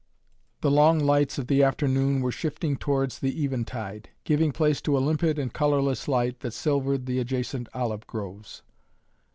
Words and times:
The 0.61 0.71
long 0.71 0.97
lights 0.97 1.37
of 1.37 1.45
the 1.45 1.61
afternoon 1.61 2.21
were 2.21 2.31
shifting 2.31 2.75
towards 2.75 3.19
the 3.19 3.39
eventide, 3.43 4.09
giving 4.23 4.51
place 4.51 4.81
to 4.81 4.97
a 4.97 4.97
limpid 4.97 5.37
and 5.37 5.53
colorless 5.53 6.07
light 6.07 6.39
that 6.39 6.55
silvered 6.55 7.05
the 7.05 7.19
adjacent 7.19 7.69
olive 7.71 8.07
groves. 8.07 8.63